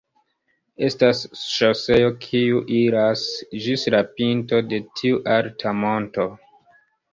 Estas 0.85 1.19
ŝoseo 1.41 2.07
kiu 2.23 2.63
iras 2.79 3.27
ĝis 3.67 3.85
la 3.99 4.01
pinto 4.17 4.65
de 4.73 4.83
tiu 5.03 5.23
alta 5.37 5.77
monto. 5.85 6.31